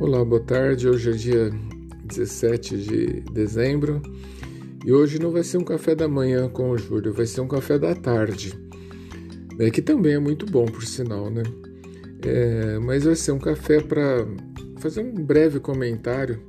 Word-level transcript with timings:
Olá, 0.00 0.24
boa 0.24 0.42
tarde. 0.42 0.88
Hoje 0.88 1.10
é 1.10 1.12
dia 1.12 1.50
17 2.04 2.76
de 2.76 3.20
dezembro 3.30 4.02
e 4.84 4.92
hoje 4.92 5.20
não 5.20 5.30
vai 5.30 5.44
ser 5.44 5.58
um 5.58 5.64
café 5.64 5.94
da 5.94 6.08
manhã 6.08 6.48
com 6.48 6.70
o 6.70 6.76
Júlio, 6.76 7.12
vai 7.12 7.26
ser 7.26 7.40
um 7.42 7.46
café 7.46 7.78
da 7.78 7.94
tarde, 7.94 8.58
é, 9.60 9.70
que 9.70 9.80
também 9.80 10.14
é 10.14 10.18
muito 10.18 10.46
bom, 10.46 10.66
por 10.66 10.84
sinal, 10.84 11.30
né? 11.30 11.44
É, 12.26 12.76
mas 12.80 13.04
vai 13.04 13.14
ser 13.14 13.30
um 13.30 13.38
café 13.38 13.80
para 13.80 14.26
fazer 14.80 15.00
um 15.00 15.14
breve 15.14 15.60
comentário 15.60 16.42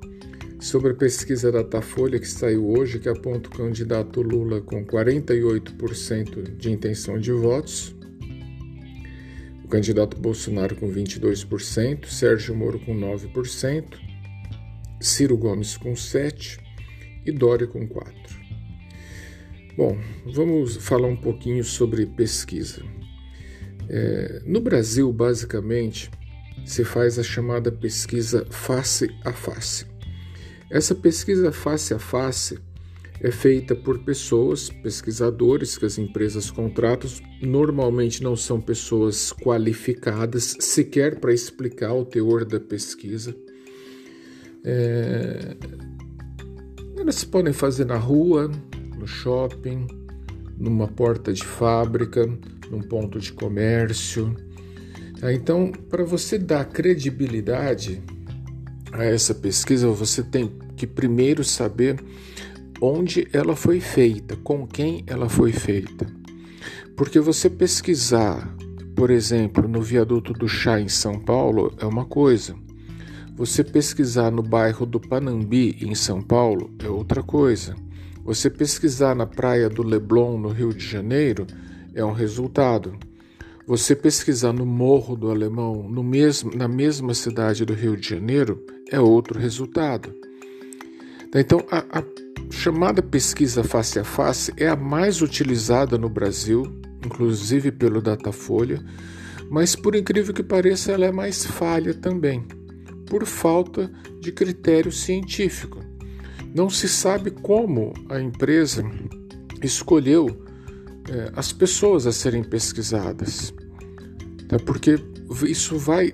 sobre 0.60 0.94
a 0.94 0.96
pesquisa 0.96 1.52
da 1.52 1.62
Datafolha 1.62 2.20
que 2.20 2.28
saiu 2.28 2.68
hoje, 2.68 2.98
que 2.98 3.08
aponta 3.08 3.48
o 3.48 3.52
candidato 3.52 4.24
Lula 4.24 4.60
com 4.60 4.84
48% 4.84 6.58
de 6.58 6.72
intenção 6.72 7.20
de 7.20 7.32
votos 7.32 7.95
o 9.66 9.68
candidato 9.68 10.16
Bolsonaro 10.16 10.76
com 10.76 10.88
22%, 10.88 12.06
Sérgio 12.06 12.56
Moro 12.56 12.80
com 12.80 12.96
9%, 12.96 13.98
Ciro 15.02 15.36
Gomes 15.36 15.76
com 15.76 15.94
7% 15.94 16.60
e 17.26 17.32
Dória 17.32 17.66
com 17.66 17.88
4%. 17.88 18.14
Bom, 19.76 19.98
vamos 20.34 20.78
falar 20.78 21.08
um 21.08 21.16
pouquinho 21.16 21.64
sobre 21.64 22.06
pesquisa. 22.06 22.84
É, 23.90 24.44
no 24.46 24.62
Brasil, 24.62 25.12
basicamente, 25.12 26.12
se 26.64 26.86
faz 26.86 27.18
a 27.18 27.24
chamada 27.24 27.72
pesquisa 27.72 28.46
face 28.52 29.10
a 29.26 29.34
face. 29.34 29.88
Essa 30.70 30.94
pesquisa 30.94 31.52
face 31.52 31.92
a 31.92 32.00
face 32.00 32.60
é 33.22 33.32
feita 33.32 33.74
por 33.76 34.00
pessoas, 34.00 34.70
pesquisadores 34.70 35.78
que 35.78 35.86
as 35.86 35.98
empresas 35.98 36.52
contratam, 36.52 37.10
normalmente 37.42 38.22
não 38.22 38.36
são 38.36 38.60
pessoas 38.60 39.32
qualificadas 39.32 40.58
sequer 40.60 41.20
para 41.20 41.34
explicar 41.34 41.94
o 41.94 42.06
teor 42.06 42.46
da 42.46 42.60
pesquisa. 42.60 43.36
É... 44.64 45.56
Elas 46.98 47.24
podem 47.24 47.54
fazer 47.54 47.86
na 47.86 47.98
rua, 47.98 48.52
no 48.98 49.08
shopping, 49.08 49.88
numa 50.58 50.88
porta 50.88 51.32
de 51.32 51.44
fábrica, 51.44 52.26
num 52.70 52.82
ponto 52.82 53.20
de 53.20 53.32
comércio. 53.32 54.36
Tá? 55.20 55.32
Então, 55.32 55.72
para 55.72 56.04
você 56.04 56.38
dar 56.38 56.66
credibilidade 56.66 58.02
a 58.92 59.04
essa 59.04 59.34
pesquisa, 59.34 59.88
você 59.88 60.24
tem 60.24 60.52
que 60.76 60.88
primeiro 60.88 61.44
saber 61.44 61.98
onde 62.82 63.28
ela 63.32 63.56
foi 63.56 63.80
feita, 63.80 64.36
com 64.38 64.68
quem 64.68 65.04
ela 65.08 65.30
foi 65.30 65.52
feita. 65.52 66.06
Porque 66.96 67.20
você 67.20 67.50
pesquisar, 67.50 68.56
por 68.96 69.10
exemplo, 69.10 69.68
no 69.68 69.82
viaduto 69.82 70.34
do 70.34 70.48
Chá 70.48 70.80
em 70.80 70.88
São 70.88 71.20
Paulo 71.20 71.74
é 71.80 71.86
uma 71.86 72.06
coisa. 72.06 72.56
Você 73.36 73.64
pesquisar 73.64 74.32
no 74.32 74.42
bairro 74.42 74.86
do 74.86 75.00
Panambi 75.00 75.78
em 75.82 75.94
São 75.94 76.22
Paulo 76.22 76.74
é 76.80 76.88
outra 76.88 77.22
coisa. 77.22 77.76
Você 78.24 78.50
pesquisar 78.50 79.14
na 79.14 79.26
praia 79.26 79.70
do 79.70 79.84
Leblon 79.84 80.38
no 80.40 80.50
Rio 80.50 80.74
de 80.74 80.88
Janeiro 80.88 81.46
é 81.94 82.04
um 82.04 82.14
resultado. 82.14 82.98
Você 83.68 83.96
pesquisar 83.96 84.54
no 84.54 84.66
Morro 84.66 85.16
do 85.16 85.30
Alemão, 85.30 85.90
no 85.90 86.04
mesmo, 86.04 86.56
na 86.56 86.68
mesma 86.68 87.14
cidade 87.14 87.66
do 87.66 87.74
Rio 87.74 87.98
de 87.98 88.08
Janeiro, 88.10 88.64
é 88.92 89.00
outro 89.00 89.40
resultado. 89.40 90.14
Então, 91.36 91.66
a, 91.70 92.00
a 92.00 92.04
chamada 92.50 93.02
pesquisa 93.02 93.62
face 93.62 94.00
a 94.00 94.04
face 94.06 94.54
é 94.56 94.68
a 94.68 94.76
mais 94.76 95.22
utilizada 95.22 95.98
no 95.98 96.08
Brasil, 96.08 96.64
inclusive 97.06 97.74
pelo 97.74 98.02
Datafolha, 98.02 98.82
mas 99.50 99.76
por 99.76 99.96
incrível 99.96 100.34
que 100.34 100.42
pareça, 100.42 100.94
ela 100.94 101.06
é 101.06 101.12
mais 101.12 101.46
falha 101.46 101.94
também, 101.94 102.46
por 103.08 103.26
falta 103.26 103.92
de 104.22 104.32
critério 104.32 104.92
científico. 104.92 105.80
Não 106.56 106.70
se 106.70 106.88
sabe 106.88 107.32
como 107.32 107.94
a 108.10 108.20
empresa 108.20 108.84
escolheu 109.62 110.46
é, 111.10 111.32
as 111.36 111.52
pessoas 111.52 112.08
a 112.08 112.14
serem 112.14 112.44
pesquisadas, 112.44 113.54
tá? 114.48 114.58
porque 114.66 114.98
isso 115.44 115.78
vai 115.78 116.14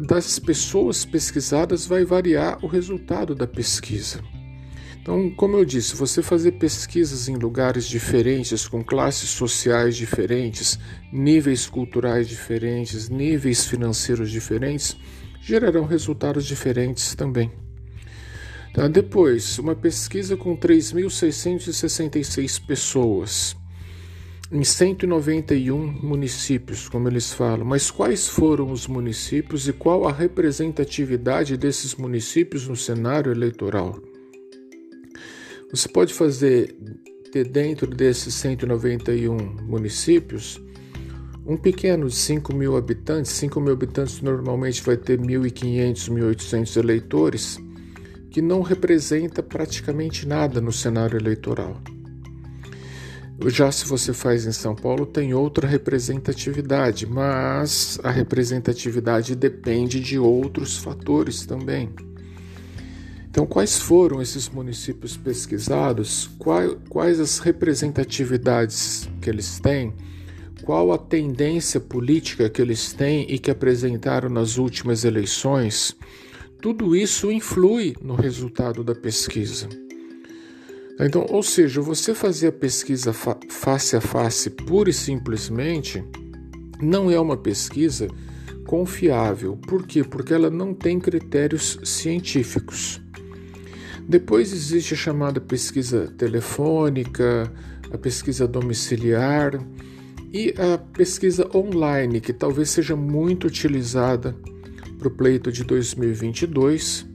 das 0.00 0.38
pessoas 0.38 1.04
pesquisadas 1.04 1.86
vai 1.86 2.02
variar 2.02 2.58
o 2.64 2.66
resultado 2.66 3.34
da 3.34 3.46
pesquisa. 3.46 4.18
Então, 5.08 5.30
como 5.30 5.56
eu 5.56 5.64
disse, 5.64 5.96
você 5.96 6.22
fazer 6.22 6.52
pesquisas 6.52 7.30
em 7.30 7.36
lugares 7.36 7.88
diferentes, 7.88 8.68
com 8.68 8.84
classes 8.84 9.30
sociais 9.30 9.96
diferentes, 9.96 10.78
níveis 11.10 11.66
culturais 11.66 12.28
diferentes, 12.28 13.08
níveis 13.08 13.64
financeiros 13.64 14.30
diferentes, 14.30 14.98
gerarão 15.40 15.86
resultados 15.86 16.44
diferentes 16.44 17.14
também. 17.14 17.50
Tá? 18.74 18.86
Depois, 18.86 19.58
uma 19.58 19.74
pesquisa 19.74 20.36
com 20.36 20.54
3.666 20.54 22.66
pessoas 22.66 23.56
em 24.52 24.62
191 24.62 25.86
municípios, 26.02 26.86
como 26.86 27.08
eles 27.08 27.32
falam. 27.32 27.64
Mas 27.64 27.90
quais 27.90 28.28
foram 28.28 28.70
os 28.70 28.86
municípios 28.86 29.66
e 29.68 29.72
qual 29.72 30.06
a 30.06 30.12
representatividade 30.12 31.56
desses 31.56 31.94
municípios 31.94 32.68
no 32.68 32.76
cenário 32.76 33.32
eleitoral? 33.32 33.98
Você 35.70 35.88
pode 35.88 36.14
fazer 36.14 36.74
ter 37.30 37.46
dentro 37.46 37.86
desses 37.86 38.34
191 38.34 39.36
municípios 39.66 40.60
um 41.46 41.56
pequeno 41.56 42.08
de 42.08 42.14
5 42.14 42.54
mil 42.54 42.76
habitantes. 42.76 43.32
5 43.32 43.60
mil 43.60 43.72
habitantes 43.72 44.20
normalmente 44.20 44.82
vai 44.82 44.96
ter 44.96 45.18
1.500, 45.18 46.10
1.800 46.10 46.76
eleitores, 46.76 47.58
que 48.30 48.42
não 48.42 48.60
representa 48.60 49.42
praticamente 49.42 50.26
nada 50.26 50.60
no 50.60 50.72
cenário 50.72 51.18
eleitoral. 51.18 51.80
Já 53.46 53.70
se 53.70 53.86
você 53.86 54.12
faz 54.12 54.46
em 54.46 54.52
São 54.52 54.74
Paulo, 54.74 55.06
tem 55.06 55.32
outra 55.32 55.66
representatividade, 55.66 57.06
mas 57.06 57.98
a 58.02 58.10
representatividade 58.10 59.34
depende 59.34 60.00
de 60.00 60.18
outros 60.18 60.76
fatores 60.76 61.46
também. 61.46 61.88
Então, 63.30 63.46
quais 63.46 63.78
foram 63.78 64.22
esses 64.22 64.48
municípios 64.48 65.16
pesquisados? 65.16 66.30
Quais, 66.38 66.76
quais 66.88 67.20
as 67.20 67.38
representatividades 67.38 69.08
que 69.20 69.28
eles 69.28 69.60
têm? 69.60 69.92
Qual 70.62 70.92
a 70.92 70.98
tendência 70.98 71.78
política 71.78 72.48
que 72.48 72.60
eles 72.60 72.92
têm 72.92 73.26
e 73.28 73.38
que 73.38 73.50
apresentaram 73.50 74.28
nas 74.28 74.58
últimas 74.58 75.04
eleições? 75.04 75.96
Tudo 76.60 76.96
isso 76.96 77.30
influi 77.30 77.94
no 78.02 78.14
resultado 78.14 78.82
da 78.82 78.94
pesquisa. 78.94 79.68
Então, 81.00 81.24
ou 81.28 81.42
seja, 81.42 81.80
você 81.80 82.12
fazer 82.12 82.48
a 82.48 82.52
pesquisa 82.52 83.12
fa 83.12 83.36
face 83.48 83.94
a 83.94 84.00
face 84.00 84.50
pura 84.50 84.90
e 84.90 84.92
simplesmente 84.92 86.02
não 86.82 87.08
é 87.08 87.20
uma 87.20 87.36
pesquisa 87.36 88.08
confiável. 88.66 89.56
Por 89.56 89.86
quê? 89.86 90.02
Porque 90.02 90.34
ela 90.34 90.50
não 90.50 90.74
tem 90.74 90.98
critérios 90.98 91.78
científicos. 91.84 93.00
Depois 94.08 94.54
existe 94.54 94.94
a 94.94 94.96
chamada 94.96 95.38
pesquisa 95.38 96.08
telefônica, 96.16 97.52
a 97.92 97.98
pesquisa 97.98 98.48
domiciliar 98.48 99.62
e 100.32 100.54
a 100.56 100.78
pesquisa 100.78 101.46
online, 101.54 102.18
que 102.18 102.32
talvez 102.32 102.70
seja 102.70 102.96
muito 102.96 103.46
utilizada 103.46 104.34
para 104.98 105.08
o 105.08 105.10
pleito 105.10 105.52
de 105.52 105.62
2022, 105.62 107.06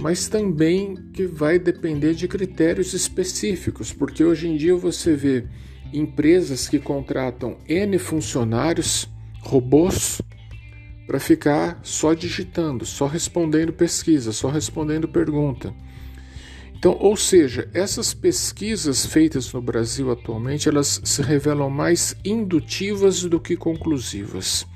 mas 0.00 0.26
também 0.26 0.96
que 1.12 1.24
vai 1.24 1.56
depender 1.56 2.14
de 2.14 2.26
critérios 2.26 2.94
específicos, 2.94 3.92
porque 3.92 4.24
hoje 4.24 4.48
em 4.48 4.56
dia 4.56 4.74
você 4.74 5.14
vê 5.14 5.44
empresas 5.92 6.68
que 6.68 6.80
contratam 6.80 7.58
N 7.68 7.96
funcionários, 7.96 9.08
robôs, 9.40 10.20
para 11.06 11.20
ficar 11.20 11.78
só 11.84 12.12
digitando, 12.12 12.84
só 12.84 13.06
respondendo 13.06 13.72
pesquisa, 13.72 14.32
só 14.32 14.48
respondendo 14.48 15.06
pergunta. 15.06 15.72
Então, 16.80 16.96
ou 16.98 17.14
seja, 17.14 17.68
essas 17.74 18.14
pesquisas 18.14 19.04
feitas 19.04 19.52
no 19.52 19.60
Brasil 19.60 20.10
atualmente, 20.10 20.66
elas 20.66 20.98
se 21.04 21.20
revelam 21.20 21.68
mais 21.68 22.16
indutivas 22.24 23.22
do 23.22 23.38
que 23.38 23.54
conclusivas. 23.54 24.66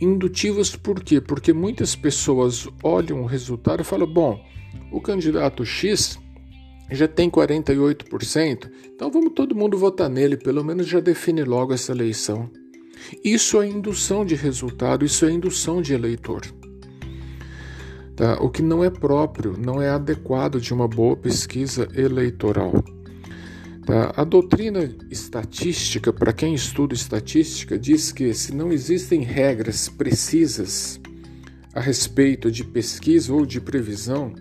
Indutivas 0.00 0.74
por 0.74 1.04
quê? 1.04 1.20
Porque 1.20 1.52
muitas 1.52 1.94
pessoas 1.94 2.66
olham 2.82 3.20
o 3.20 3.26
resultado 3.26 3.82
e 3.82 3.84
falam: 3.84 4.10
bom, 4.10 4.42
o 4.90 4.98
candidato 4.98 5.62
X 5.62 6.18
já 6.90 7.06
tem 7.06 7.28
48%, 7.28 8.70
então 8.86 9.10
vamos 9.10 9.34
todo 9.34 9.54
mundo 9.54 9.76
votar 9.76 10.08
nele, 10.08 10.38
pelo 10.38 10.64
menos 10.64 10.86
já 10.86 11.00
define 11.00 11.44
logo 11.44 11.74
essa 11.74 11.92
eleição. 11.92 12.50
Isso 13.22 13.60
é 13.60 13.68
indução 13.68 14.24
de 14.24 14.34
resultado, 14.34 15.04
isso 15.04 15.26
é 15.26 15.30
indução 15.30 15.82
de 15.82 15.92
eleitor. 15.92 16.40
Tá? 18.16 18.42
O 18.42 18.48
que 18.48 18.62
não 18.62 18.82
é 18.82 18.88
próprio, 18.88 19.56
não 19.58 19.80
é 19.80 19.90
adequado 19.90 20.58
de 20.58 20.72
uma 20.72 20.88
boa 20.88 21.14
pesquisa 21.14 21.86
eleitoral. 21.94 22.82
Tá? 23.84 24.14
A 24.16 24.24
doutrina 24.24 24.90
estatística, 25.10 26.10
para 26.12 26.32
quem 26.32 26.54
estuda 26.54 26.94
estatística, 26.94 27.78
diz 27.78 28.10
que 28.10 28.32
se 28.32 28.54
não 28.54 28.72
existem 28.72 29.20
regras 29.22 29.88
precisas 29.90 30.98
a 31.74 31.80
respeito 31.80 32.50
de 32.50 32.64
pesquisa 32.64 33.34
ou 33.34 33.44
de 33.44 33.60
previsão, 33.60 34.32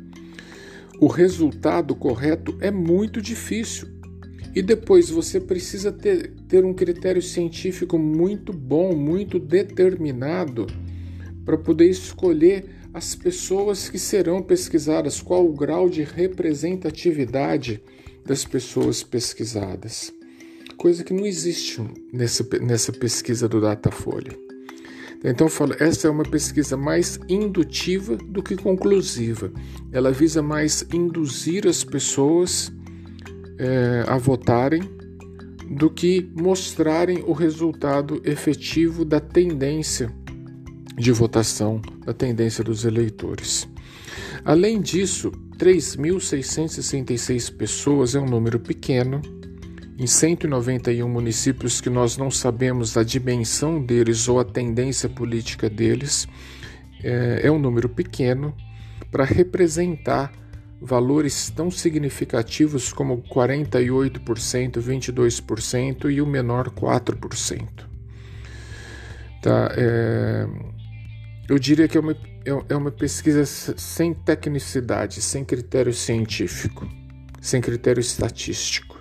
o 1.02 1.08
resultado 1.08 1.94
correto 1.94 2.58
é 2.62 2.72
muito 2.72 3.22
difícil. 3.22 3.90
E 4.56 4.62
depois 4.62 5.10
você 5.10 5.38
precisa 5.38 5.92
ter, 5.92 6.32
ter 6.48 6.64
um 6.64 6.74
critério 6.74 7.22
científico 7.22 8.00
muito 8.00 8.54
bom, 8.54 8.96
muito 8.96 9.38
determinado, 9.38 10.66
para 11.44 11.58
poder 11.58 11.90
escolher 11.90 12.66
as 12.96 13.14
pessoas 13.14 13.90
que 13.90 14.00
serão 14.00 14.42
pesquisadas, 14.42 15.22
qual 15.22 15.46
o 15.46 15.52
grau 15.52 15.90
de 15.90 16.02
representatividade 16.02 17.84
das 18.26 18.46
pessoas 18.46 19.04
pesquisadas. 19.04 20.14
Coisa 20.78 21.04
que 21.04 21.14
não 21.14 21.26
existe 21.26 21.84
nessa, 22.14 22.48
nessa 22.62 22.94
pesquisa 22.94 23.50
do 23.50 23.60
Datafolha. 23.60 24.32
Então, 25.26 25.48
eu 25.48 25.52
falo, 25.52 25.76
essa 25.78 26.08
é 26.08 26.10
uma 26.10 26.24
pesquisa 26.24 26.78
mais 26.78 27.20
indutiva 27.28 28.16
do 28.16 28.42
que 28.42 28.56
conclusiva. 28.56 29.52
Ela 29.92 30.14
visa 30.14 30.42
mais 30.42 30.86
induzir 30.94 31.68
as 31.68 31.84
pessoas 31.84 32.72
é, 33.60 34.06
a 34.08 34.18
votarem 34.18 34.82
do 35.70 35.90
que 35.90 36.32
mostrarem 36.34 37.26
o 37.28 37.34
resultado 37.34 38.22
efetivo 38.24 39.04
da 39.04 39.20
tendência 39.20 40.10
de 40.96 41.12
votação, 41.12 41.82
da 42.06 42.14
tendência 42.14 42.64
dos 42.64 42.86
eleitores. 42.86 43.68
Além 44.44 44.82
disso, 44.82 45.32
3.666 45.58 47.54
pessoas 47.56 48.16
é 48.16 48.20
um 48.20 48.26
número 48.26 48.60
pequeno 48.60 49.22
em 49.98 50.06
191 50.06 51.08
municípios 51.08 51.80
que 51.80 51.90
nós 51.90 52.18
não 52.18 52.30
sabemos 52.30 52.98
a 52.98 53.04
dimensão 53.04 53.82
deles 53.82 54.28
ou 54.28 54.40
a 54.40 54.46
tendência 54.46 55.08
política 55.08 55.70
deles, 55.70 56.28
é, 57.02 57.42
é 57.44 57.52
um 57.52 57.58
número 57.58 57.88
pequeno 57.88 58.54
para 59.10 59.24
representar 59.24 60.34
valores 60.82 61.50
tão 61.50 61.72
significativos 61.72 62.92
como 62.92 63.24
48%, 63.24 64.82
22% 64.82 66.12
e 66.12 66.22
o 66.22 66.28
menor 66.28 66.70
4%. 66.70 67.86
Tá, 69.42 69.72
é, 69.78 70.48
eu 71.48 71.60
diria 71.60 71.88
que 71.88 71.98
é 71.98 72.02
uma, 72.02 72.14
é, 72.14 72.52
é 72.70 72.76
uma 72.76 72.92
pesquisa 72.92 73.46
sem 73.46 74.14
tecnicidade, 74.14 75.22
sem 75.22 75.46
critério 75.46 75.94
científico, 75.94 76.88
sem 77.42 77.62
critério 77.62 78.02
estatístico. 78.02 79.00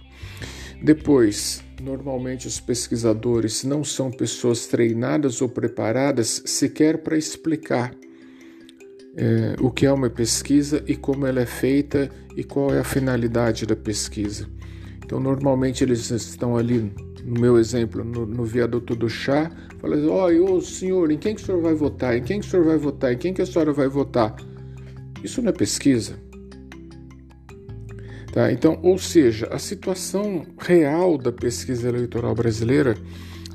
Depois, 0.82 1.64
normalmente 1.80 2.46
os 2.46 2.60
pesquisadores 2.60 3.64
não 3.64 3.82
são 3.82 4.10
pessoas 4.10 4.66
treinadas 4.66 5.40
ou 5.40 5.48
preparadas 5.48 6.42
sequer 6.44 6.98
para 6.98 7.16
explicar 7.16 7.94
é, 9.16 9.56
o 9.60 9.70
que 9.70 9.86
é 9.86 9.92
uma 9.92 10.10
pesquisa 10.10 10.82
e 10.86 10.96
como 10.96 11.26
ela 11.26 11.40
é 11.40 11.46
feita 11.46 12.10
e 12.36 12.42
qual 12.42 12.74
é 12.74 12.80
a 12.80 12.84
finalidade 12.84 13.64
da 13.64 13.76
pesquisa. 13.76 14.48
Então, 15.04 15.20
normalmente 15.20 15.84
eles 15.84 16.10
estão 16.10 16.56
ali, 16.56 16.92
no 17.24 17.40
meu 17.40 17.58
exemplo, 17.58 18.04
no, 18.04 18.26
no 18.26 18.44
viaduto 18.44 18.94
do 18.94 19.08
chá, 19.08 19.50
falando: 19.80 20.12
Oi, 20.12 20.38
ô 20.40 20.60
senhor, 20.60 21.10
em 21.10 21.18
quem 21.18 21.34
que 21.34 21.42
o 21.42 21.44
senhor 21.44 21.62
vai 21.62 21.74
votar? 21.74 22.16
Em 22.16 22.22
quem 22.22 22.40
que 22.40 22.46
o 22.46 22.50
senhor 22.50 22.64
vai 22.66 22.76
votar? 22.76 23.12
Em 23.12 23.18
quem 23.18 23.32
que 23.32 23.42
a 23.42 23.46
senhora 23.46 23.72
vai 23.72 23.88
votar? 23.88 24.36
Isso 25.22 25.40
não 25.40 25.48
é 25.48 25.52
pesquisa. 25.52 26.14
Tá? 28.32 28.52
Então, 28.52 28.78
ou 28.82 28.98
seja, 28.98 29.46
a 29.50 29.58
situação 29.58 30.44
real 30.58 31.16
da 31.16 31.32
pesquisa 31.32 31.88
eleitoral 31.88 32.34
brasileira 32.34 32.96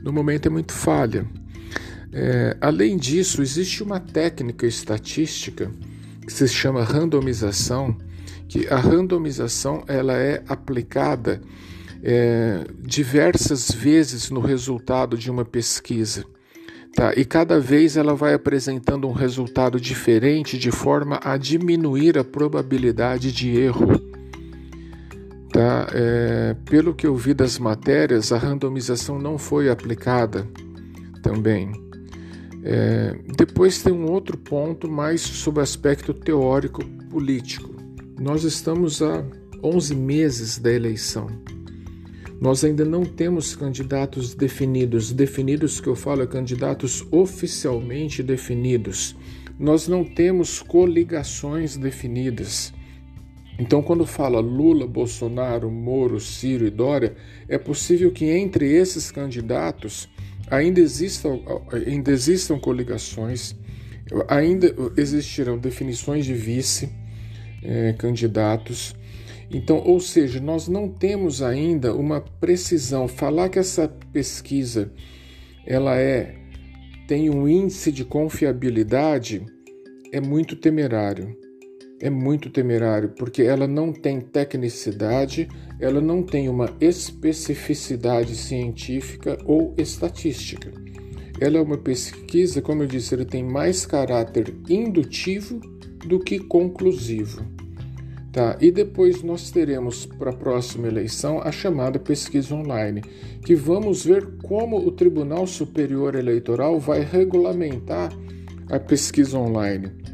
no 0.02 0.12
momento 0.12 0.48
é 0.48 0.50
muito 0.50 0.74
falha. 0.74 1.28
É, 2.12 2.58
além 2.60 2.98
disso, 2.98 3.42
existe 3.42 3.84
uma 3.84 4.00
técnica 4.00 4.66
estatística 4.66 5.70
que 6.26 6.32
se 6.32 6.48
chama 6.48 6.84
randomização, 6.84 7.96
que 8.48 8.68
a 8.68 8.78
randomização 8.78 9.84
ela 9.88 10.14
é 10.18 10.44
aplicada 10.48 11.42
é, 12.04 12.66
diversas 12.80 13.70
vezes 13.72 14.30
no 14.30 14.40
resultado 14.40 15.18
de 15.18 15.30
uma 15.30 15.46
pesquisa. 15.46 16.26
Tá? 16.96 17.14
E 17.16 17.24
cada 17.24 17.60
vez 17.60 17.98
ela 17.98 18.16
vai 18.16 18.34
apresentando 18.34 19.08
um 19.08 19.12
resultado 19.12 19.80
diferente 19.80 20.58
de 20.58 20.72
forma 20.72 21.20
a 21.24 21.38
diminuir 21.38 22.18
a 22.18 22.24
probabilidade 22.24 23.32
de 23.32 23.56
erro. 23.58 24.00
Tá? 25.52 25.88
É, 25.94 26.56
pelo 26.66 26.94
que 26.94 27.06
eu 27.06 27.16
vi 27.16 27.34
das 27.34 27.60
matérias, 27.60 28.32
a 28.32 28.38
randomização 28.38 29.20
não 29.20 29.38
foi 29.38 29.70
aplicada 29.70 30.48
também. 31.22 31.72
É, 32.64 33.16
depois 33.38 33.82
tem 33.82 33.94
um 33.94 34.12
outro 34.12 34.38
ponto 34.38 34.90
mais 34.90 35.22
sobre 35.22 35.62
aspecto 35.62 36.14
teórico 36.14 36.84
político. 37.10 37.74
Nós 38.20 38.44
estamos 38.44 39.02
há 39.02 39.24
11 39.64 39.96
meses 39.96 40.58
da 40.58 40.72
eleição. 40.72 41.28
Nós 42.42 42.64
ainda 42.64 42.86
não 42.86 43.04
temos 43.04 43.56
candidatos 43.56 44.34
definidos. 44.34 45.12
Definidos 45.12 45.82
que 45.82 45.88
eu 45.88 45.96
falo 45.96 46.24
é 46.24 46.28
candidatos 46.28 47.06
oficialmente 47.12 48.24
definidos. 48.24 49.16
Nós 49.60 49.90
não 49.90 50.06
temos 50.06 50.62
coligações 50.62 51.76
definidas. 51.76 52.74
Então, 53.60 53.82
quando 53.82 54.06
fala 54.06 54.40
Lula, 54.40 54.88
Bolsonaro, 54.88 55.70
Moro, 55.70 56.18
Ciro 56.18 56.66
e 56.66 56.70
Dória, 56.70 57.14
é 57.50 57.58
possível 57.58 58.10
que 58.10 58.24
entre 58.24 58.72
esses 58.72 59.12
candidatos 59.12 60.08
ainda 60.50 60.80
existam, 60.80 61.42
ainda 61.86 62.10
existam 62.10 62.58
coligações, 62.58 63.54
ainda 64.30 64.74
existirão 64.96 65.58
definições 65.58 66.26
de 66.26 66.34
vice-candidatos. 66.34 68.96
Então, 69.52 69.82
ou 69.84 70.00
seja, 70.00 70.40
nós 70.40 70.68
não 70.68 70.88
temos 70.88 71.42
ainda 71.42 71.94
uma 71.94 72.22
precisão. 72.22 73.08
Falar 73.08 73.50
que 73.50 73.60
essa 73.60 73.88
pesquisa 74.12 74.92
ela 75.66 75.98
é 75.98 76.36
tem 77.08 77.30
um 77.30 77.48
índice 77.48 77.92
de 77.92 78.06
confiabilidade 78.06 79.44
é 80.12 80.22
muito 80.22 80.56
temerário 80.56 81.36
é 82.02 82.10
muito 82.10 82.50
temerário, 82.50 83.10
porque 83.10 83.42
ela 83.42 83.68
não 83.68 83.92
tem 83.92 84.22
tecnicidade, 84.22 85.50
ela 85.80 86.00
não 86.00 86.24
tem 86.24 86.48
uma 86.48 86.74
especificidade 86.80 88.36
científica 88.36 89.38
ou 89.46 89.74
estatística. 89.78 90.72
Ela 91.42 91.58
é 91.58 91.62
uma 91.62 91.78
pesquisa, 91.78 92.62
como 92.62 92.84
eu 92.84 92.88
disse, 92.88 93.14
ele 93.16 93.26
tem 93.26 93.44
mais 93.44 93.86
caráter 93.86 94.54
indutivo 94.70 95.60
do 96.06 96.20
que 96.20 96.40
conclusivo. 96.40 97.46
Tá? 98.32 98.58
E 98.62 98.72
depois 98.72 99.24
nós 99.24 99.50
teremos 99.50 100.06
para 100.06 100.30
a 100.30 100.36
próxima 100.36 100.88
eleição 100.88 101.42
a 101.42 101.52
chamada 101.52 101.98
pesquisa 101.98 102.54
online, 102.54 103.02
que 103.44 103.56
vamos 103.56 104.06
ver 104.06 104.38
como 104.44 104.78
o 104.78 104.92
Tribunal 104.92 105.48
Superior 105.48 106.16
Eleitoral 106.16 106.80
vai 106.80 107.02
regulamentar 107.02 108.12
a 108.70 108.80
pesquisa 108.80 109.38
online 109.38 110.10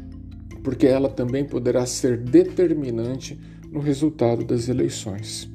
porque 0.66 0.88
ela 0.88 1.08
também 1.08 1.44
poderá 1.44 1.86
ser 1.86 2.16
determinante 2.16 3.38
no 3.70 3.78
resultado 3.78 4.44
das 4.44 4.68
eleições. 4.68 5.48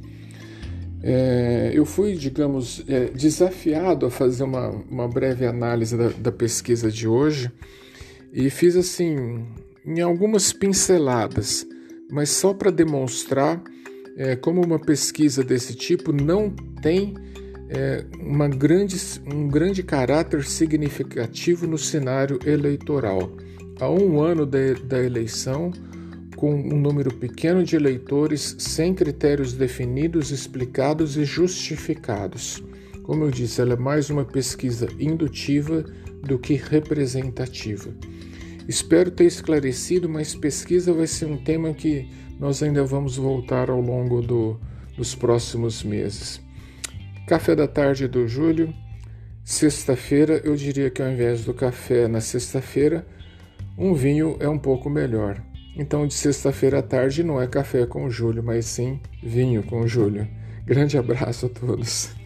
É, 1.03 1.71
eu 1.73 1.83
fui, 1.83 2.13
digamos, 2.15 2.81
é, 2.87 3.07
desafiado 3.07 4.05
a 4.05 4.09
fazer 4.09 4.45
uma, 4.45 4.69
uma 4.69 5.09
breve 5.09 5.45
análise 5.45 5.97
da, 5.97 6.07
da, 6.11 6.31
pesquisa 6.31 6.89
de 6.89 7.09
hoje 7.09 7.51
e 8.31 8.49
fiz 8.49 8.77
assim, 8.77 9.45
em 9.85 9.99
algumas 9.99 10.53
pinceladas, 10.53 11.67
mas 12.11 12.29
só 12.29 12.53
para 12.53 12.69
demonstrar 12.69 13.61
é, 14.17 14.35
como 14.35 14.63
uma 14.63 14.77
pesquisa 14.77 15.43
desse 15.43 15.73
tipo 15.73 16.11
não 16.11 16.49
tem 16.81 17.15
é, 17.69 18.03
uma 18.19 18.49
grande, 18.49 18.97
um 19.33 19.47
grande 19.47 19.81
caráter 19.81 20.43
significativo 20.43 21.65
no 21.65 21.77
cenário 21.77 22.37
eleitoral 22.45 23.31
a 23.79 23.89
um 23.89 24.21
ano 24.21 24.45
de, 24.45 24.75
da 24.75 25.01
eleição, 25.01 25.71
com 26.35 26.53
um 26.53 26.79
número 26.79 27.13
pequeno 27.13 27.63
de 27.63 27.75
eleitores 27.75 28.55
sem 28.59 28.93
critérios 28.93 29.53
definidos, 29.53 30.31
explicados 30.31 31.15
e 31.17 31.23
justificados. 31.23 32.61
Como 33.03 33.23
eu 33.23 33.31
disse, 33.31 33.61
ela 33.61 33.73
é 33.73 33.77
mais 33.77 34.09
uma 34.09 34.25
pesquisa 34.25 34.87
indutiva 34.99 35.83
do 36.21 36.37
que 36.37 36.53
representativa. 36.53 37.91
Espero 38.67 39.11
ter 39.11 39.25
esclarecido, 39.25 40.07
mas 40.07 40.35
pesquisa 40.35 40.93
vai 40.93 41.07
ser 41.07 41.25
um 41.25 41.37
tema 41.37 41.73
que 41.73 42.07
nós 42.39 42.61
ainda 42.61 42.83
vamos 42.83 43.17
voltar 43.17 43.69
ao 43.69 43.81
longo 43.81 44.21
do, 44.21 44.59
dos 44.95 45.15
próximos 45.15 45.83
meses. 45.83 46.41
Café 47.27 47.55
da 47.55 47.67
tarde 47.67 48.07
do 48.07 48.27
Júlio. 48.27 48.73
Sexta-feira, 49.43 50.41
eu 50.43 50.55
diria 50.55 50.89
que 50.89 51.01
ao 51.01 51.09
invés 51.09 51.43
do 51.43 51.53
café 51.53 52.07
na 52.07 52.21
sexta-feira, 52.21 53.05
um 53.77 53.93
vinho 53.93 54.37
é 54.39 54.47
um 54.47 54.59
pouco 54.59 54.89
melhor. 54.89 55.41
Então, 55.75 56.05
de 56.05 56.13
sexta-feira 56.13 56.79
à 56.79 56.81
tarde 56.81 57.23
não 57.23 57.41
é 57.41 57.47
café 57.47 57.85
com 57.85 58.09
Júlio, 58.09 58.43
mas 58.43 58.65
sim 58.65 58.99
vinho 59.23 59.63
com 59.63 59.87
Júlio. 59.87 60.27
Grande 60.65 60.97
abraço 60.97 61.47
a 61.47 61.49
todos. 61.49 62.20